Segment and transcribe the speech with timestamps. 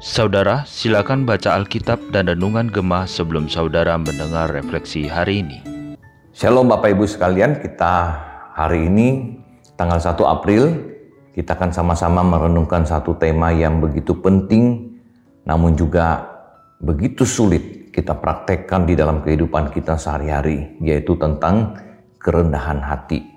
[0.00, 5.60] Saudara, silakan baca Alkitab dan Renungan Gemah sebelum saudara mendengar refleksi hari ini.
[6.32, 8.16] Shalom Bapak Ibu sekalian, kita
[8.56, 9.36] hari ini
[9.76, 10.96] tanggal 1 April
[11.36, 14.96] kita akan sama-sama merenungkan satu tema yang begitu penting
[15.44, 16.24] namun juga
[16.80, 21.76] begitu sulit kita praktekkan di dalam kehidupan kita sehari-hari yaitu tentang
[22.16, 23.35] kerendahan hati.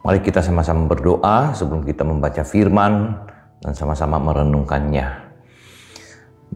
[0.00, 3.20] Mari kita sama-sama berdoa sebelum kita membaca firman
[3.60, 5.28] dan sama-sama merenungkannya.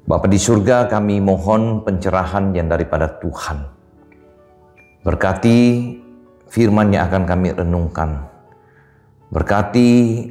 [0.09, 3.69] Bapak di surga kami mohon pencerahan yang daripada Tuhan.
[5.05, 5.61] Berkati
[6.49, 8.25] firman yang akan kami renungkan.
[9.29, 9.89] Berkati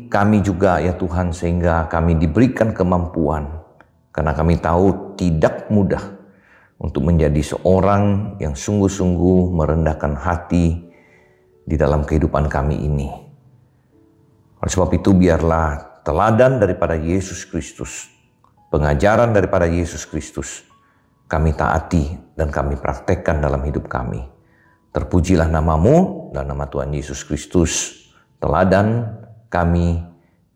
[0.10, 3.62] kami juga ya Tuhan sehingga kami diberikan kemampuan.
[4.10, 6.02] Karena kami tahu tidak mudah
[6.82, 10.93] untuk menjadi seorang yang sungguh-sungguh merendahkan hati
[11.64, 13.10] di dalam kehidupan kami ini.
[14.60, 18.14] Oleh sebab itu biarlah teladan daripada Yesus Kristus
[18.74, 20.66] pengajaran daripada Yesus Kristus
[21.30, 24.26] kami taati dan kami praktekkan dalam hidup kami.
[24.90, 27.94] Terpujilah namamu dan nama Tuhan Yesus Kristus,
[28.42, 29.14] teladan
[29.54, 30.02] kami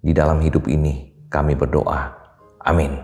[0.02, 1.14] di dalam hidup ini.
[1.30, 2.18] Kami berdoa.
[2.66, 2.98] Amin.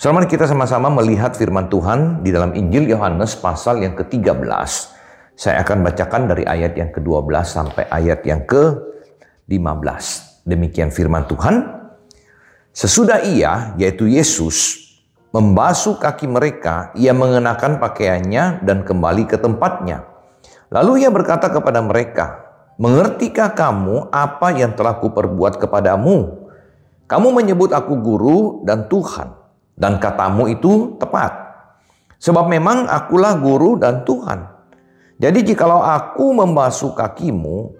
[0.00, 4.95] Selamat kita sama-sama melihat firman Tuhan di dalam Injil Yohanes pasal yang ke-13.
[5.36, 10.04] Saya akan bacakan dari ayat yang ke-12 sampai ayat yang ke-15.
[10.48, 11.76] Demikian firman Tuhan.
[12.72, 14.80] Sesudah ia, yaitu Yesus,
[15.36, 20.08] membasuh kaki mereka, ia mengenakan pakaiannya dan kembali ke tempatnya.
[20.72, 22.48] Lalu ia berkata kepada mereka,
[22.80, 26.48] Mengertikah kamu apa yang telah kuperbuat kepadamu?
[27.08, 29.36] Kamu menyebut aku guru dan Tuhan,
[29.76, 31.32] dan katamu itu tepat.
[32.20, 34.55] Sebab memang akulah guru dan Tuhan.
[35.16, 37.72] Jadi jikalau aku membasuh kakimu,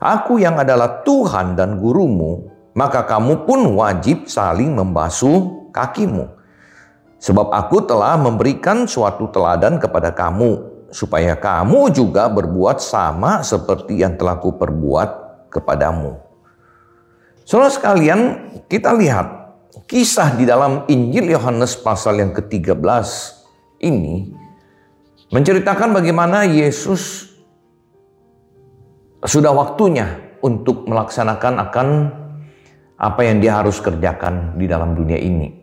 [0.00, 6.32] aku yang adalah Tuhan dan gurumu, maka kamu pun wajib saling membasuh kakimu.
[7.18, 14.16] Sebab aku telah memberikan suatu teladan kepada kamu, supaya kamu juga berbuat sama seperti yang
[14.16, 15.10] telah kuperbuat
[15.52, 16.16] kepadamu.
[17.44, 18.20] Saudara sekalian,
[18.70, 22.80] kita lihat kisah di dalam Injil Yohanes pasal yang ke-13
[23.84, 24.37] ini
[25.28, 27.28] menceritakan bagaimana Yesus
[29.24, 31.88] sudah waktunya untuk melaksanakan akan
[32.98, 35.54] apa yang dia harus kerjakan di dalam dunia ini.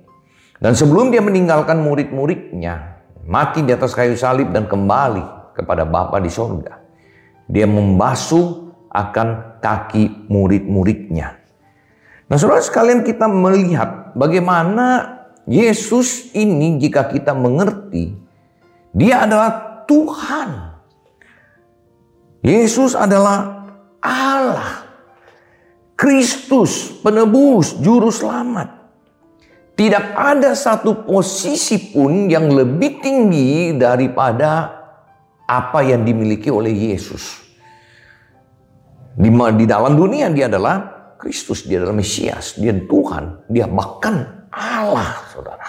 [0.55, 6.31] Dan sebelum dia meninggalkan murid-muridnya, mati di atas kayu salib dan kembali kepada Bapa di
[6.31, 6.79] sorga,
[7.47, 11.35] dia membasuh akan kaki murid-muridnya.
[12.25, 15.13] Nah saudara sekalian kita melihat bagaimana
[15.45, 18.24] Yesus ini jika kita mengerti,
[18.95, 20.49] dia adalah Tuhan.
[22.39, 23.67] Yesus adalah
[23.99, 24.87] Allah.
[25.99, 28.71] Kristus, penebus, juru selamat.
[29.75, 34.71] Tidak ada satu posisi pun yang lebih tinggi daripada
[35.43, 37.43] apa yang dimiliki oleh Yesus.
[39.15, 45.23] Di, di dalam dunia dia adalah Kristus, dia adalah Mesias, dia Tuhan, dia bahkan Allah,
[45.31, 45.67] saudara.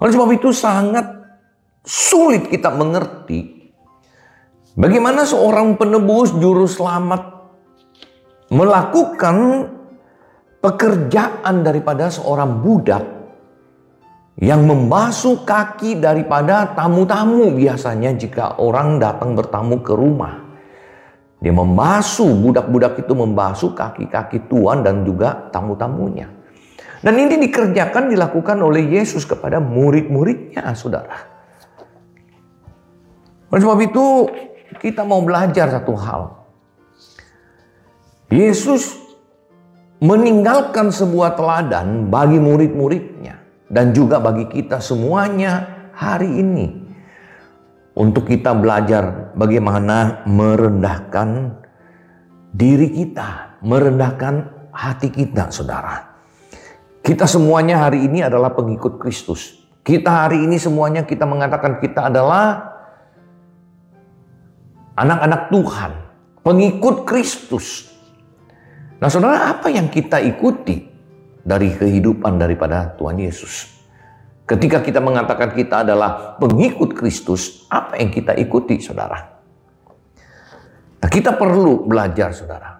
[0.00, 1.19] Oleh sebab itu sangat
[1.84, 3.72] sulit kita mengerti
[4.76, 7.40] bagaimana seorang penebus juru selamat
[8.50, 9.36] melakukan
[10.60, 13.04] pekerjaan daripada seorang budak
[14.40, 20.48] yang membasuh kaki daripada tamu-tamu biasanya jika orang datang bertamu ke rumah.
[21.40, 26.28] Dia membasuh, budak-budak itu membasuh kaki-kaki tuan dan juga tamu-tamunya.
[27.00, 31.29] Dan ini dikerjakan, dilakukan oleh Yesus kepada murid-muridnya, saudara.
[33.50, 34.06] Oleh sebab itu,
[34.78, 36.22] kita mau belajar satu hal.
[38.30, 38.94] Yesus
[39.98, 46.66] meninggalkan sebuah teladan bagi murid-muridnya dan juga bagi kita semuanya hari ini
[47.98, 51.58] untuk kita belajar bagaimana merendahkan
[52.54, 54.34] diri kita, merendahkan
[54.70, 56.06] hati kita, saudara.
[57.02, 59.58] Kita semuanya hari ini adalah pengikut Kristus.
[59.82, 62.69] Kita hari ini semuanya kita mengatakan kita adalah
[65.00, 65.92] anak-anak Tuhan,
[66.44, 67.88] pengikut Kristus.
[69.00, 70.84] Nah saudara apa yang kita ikuti
[71.40, 73.80] dari kehidupan daripada Tuhan Yesus?
[74.44, 79.40] Ketika kita mengatakan kita adalah pengikut Kristus, apa yang kita ikuti saudara?
[81.00, 82.76] Nah kita perlu belajar saudara.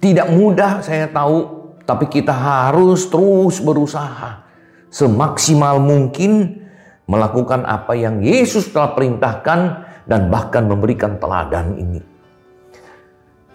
[0.00, 1.44] Tidak mudah saya tahu,
[1.84, 4.48] tapi kita harus terus berusaha
[4.88, 6.64] semaksimal mungkin
[7.04, 12.02] melakukan apa yang Yesus telah perintahkan dan bahkan memberikan teladan ini.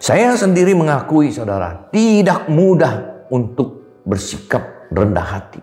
[0.00, 5.60] Saya sendiri mengakui saudara, tidak mudah untuk bersikap rendah hati.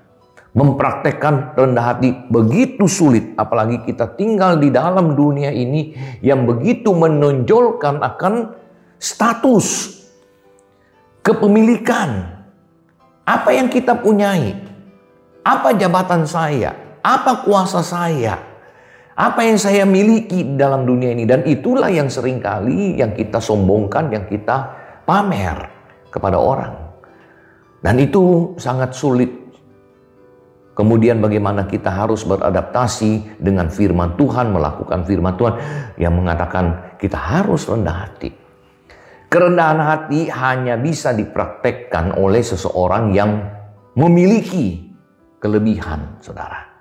[0.54, 7.98] Mempraktekkan rendah hati begitu sulit, apalagi kita tinggal di dalam dunia ini yang begitu menonjolkan
[7.98, 8.54] akan
[9.02, 9.98] status
[11.26, 12.38] kepemilikan.
[13.26, 14.54] Apa yang kita punyai?
[15.42, 17.02] Apa jabatan saya?
[17.02, 18.53] Apa kuasa saya?
[19.14, 21.30] Apa yang saya miliki dalam dunia ini?
[21.30, 24.74] Dan itulah yang sering kali yang kita sombongkan, yang kita
[25.06, 25.70] pamer
[26.10, 26.74] kepada orang.
[27.78, 29.30] Dan itu sangat sulit.
[30.74, 35.54] Kemudian bagaimana kita harus beradaptasi dengan firman Tuhan, melakukan firman Tuhan
[36.02, 38.34] yang mengatakan kita harus rendah hati.
[39.30, 43.46] Kerendahan hati hanya bisa dipraktekkan oleh seseorang yang
[43.94, 44.90] memiliki
[45.38, 46.73] kelebihan, saudara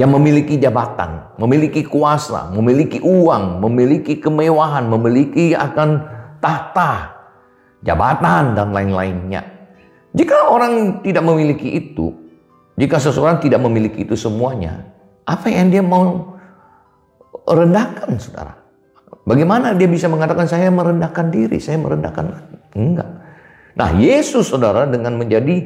[0.00, 6.00] yang memiliki jabatan, memiliki kuasa, memiliki uang, memiliki kemewahan, memiliki akan
[6.40, 7.20] tahta,
[7.84, 9.44] jabatan, dan lain-lainnya.
[10.16, 12.16] Jika orang tidak memiliki itu,
[12.80, 14.88] jika seseorang tidak memiliki itu semuanya,
[15.28, 16.32] apa yang dia mau
[17.44, 18.56] rendahkan, saudara?
[19.28, 22.24] Bagaimana dia bisa mengatakan saya merendahkan diri, saya merendahkan?
[22.72, 23.10] Enggak.
[23.76, 25.60] Nah, Yesus, saudara, dengan menjadi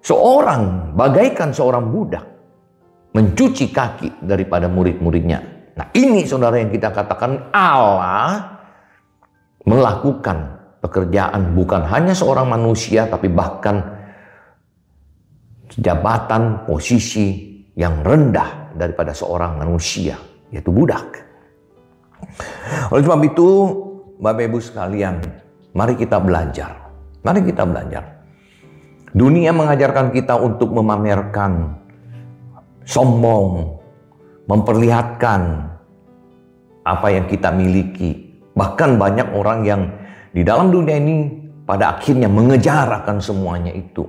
[0.00, 2.31] seorang, bagaikan seorang budak,
[3.12, 5.40] mencuci kaki daripada murid-muridnya.
[5.76, 8.60] Nah ini saudara yang kita katakan Allah
[9.64, 13.80] melakukan pekerjaan bukan hanya seorang manusia tapi bahkan
[15.78, 20.16] jabatan posisi yang rendah daripada seorang manusia
[20.52, 21.24] yaitu budak.
[22.92, 23.48] Oleh sebab itu
[24.20, 25.20] Bapak Ibu sekalian
[25.72, 26.92] mari kita belajar.
[27.22, 28.04] Mari kita belajar.
[29.12, 31.81] Dunia mengajarkan kita untuk memamerkan
[32.84, 33.78] sombong,
[34.46, 35.40] memperlihatkan
[36.82, 38.34] apa yang kita miliki.
[38.52, 39.82] Bahkan banyak orang yang
[40.34, 41.28] di dalam dunia ini
[41.64, 44.04] pada akhirnya mengejar akan semuanya itu.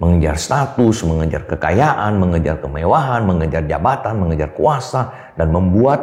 [0.00, 6.00] Mengejar status, mengejar kekayaan, mengejar kemewahan, mengejar jabatan, mengejar kuasa, dan membuat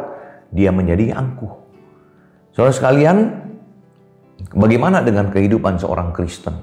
[0.54, 1.50] dia menjadi angkuh.
[2.54, 3.16] Saudara sekalian,
[4.54, 6.54] bagaimana dengan kehidupan seorang Kristen?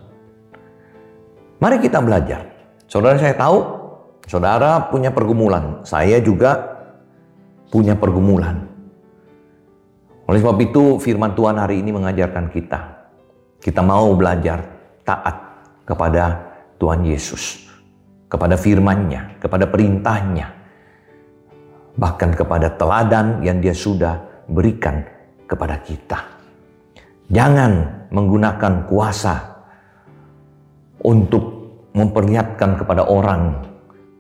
[1.60, 2.48] Mari kita belajar.
[2.88, 3.85] Saudara saya tahu
[4.26, 6.82] Saudara punya pergumulan, saya juga
[7.70, 8.66] punya pergumulan.
[10.26, 12.80] Oleh sebab itu firman Tuhan hari ini mengajarkan kita.
[13.62, 14.66] Kita mau belajar
[15.06, 15.38] taat
[15.86, 16.42] kepada
[16.82, 17.70] Tuhan Yesus.
[18.26, 20.50] Kepada firman-Nya, kepada perintahnya.
[21.94, 24.18] Bahkan kepada teladan yang dia sudah
[24.50, 25.06] berikan
[25.46, 26.26] kepada kita.
[27.30, 29.62] Jangan menggunakan kuasa
[31.06, 33.75] untuk memperlihatkan kepada orang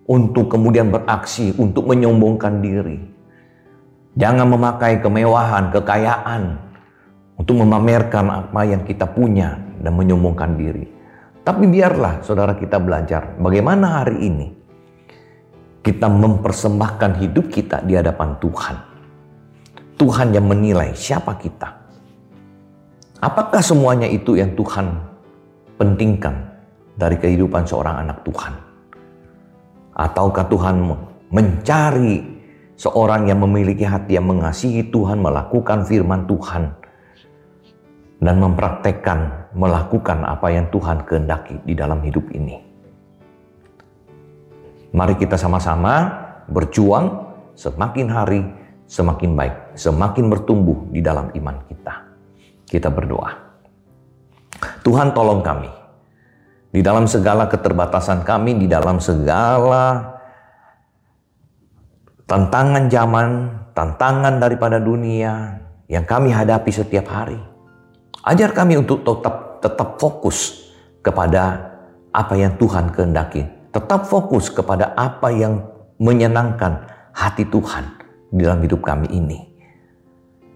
[0.05, 2.97] untuk kemudian beraksi, untuk menyombongkan diri.
[4.15, 6.43] Jangan memakai kemewahan, kekayaan
[7.35, 10.85] untuk memamerkan apa yang kita punya dan menyombongkan diri.
[11.45, 14.47] Tapi biarlah saudara kita belajar bagaimana hari ini
[15.85, 18.75] kita mempersembahkan hidup kita di hadapan Tuhan.
[19.95, 21.69] Tuhan yang menilai siapa kita.
[23.21, 24.91] Apakah semuanya itu yang Tuhan
[25.77, 26.35] pentingkan
[26.97, 28.64] dari kehidupan seorang anak Tuhan?
[29.95, 30.75] Ataukah Tuhan
[31.31, 32.19] mencari
[32.75, 36.75] seorang yang memiliki hati yang mengasihi Tuhan, melakukan firman Tuhan,
[38.19, 42.59] dan mempraktekkan, melakukan apa yang Tuhan kehendaki di dalam hidup ini.
[44.91, 46.11] Mari kita sama-sama
[46.51, 48.43] berjuang semakin hari
[48.85, 51.93] semakin baik, semakin bertumbuh di dalam iman kita.
[52.65, 53.31] Kita berdoa.
[54.81, 55.69] Tuhan tolong kami
[56.75, 60.11] di dalam segala keterbatasan kami, di dalam segala
[62.27, 63.27] tantangan zaman,
[63.71, 65.55] tantangan daripada dunia
[65.87, 67.39] yang kami hadapi setiap hari.
[68.27, 70.67] Ajar kami untuk tetap tetap fokus
[70.99, 71.63] kepada
[72.11, 73.71] apa yang Tuhan kehendaki.
[73.71, 75.63] Tetap fokus kepada apa yang
[75.95, 77.87] menyenangkan hati Tuhan
[78.35, 79.39] di dalam hidup kami ini.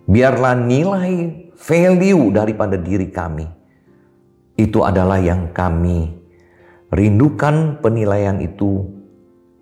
[0.04, 3.59] Biarlah nilai value daripada diri kami
[4.60, 6.12] itu adalah yang kami
[6.92, 8.84] rindukan penilaian itu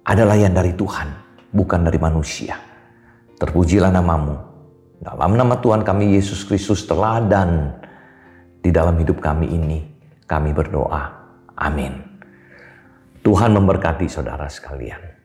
[0.07, 1.07] adalah yang dari Tuhan,
[1.53, 2.57] bukan dari manusia.
[3.37, 4.35] Terpujilah namamu.
[4.97, 7.77] Dalam nama Tuhan kami Yesus Kristus teladan
[8.63, 9.79] di dalam hidup kami ini.
[10.25, 11.03] Kami berdoa.
[11.53, 12.01] Amin.
[13.21, 15.16] Tuhan memberkati saudara sekalian.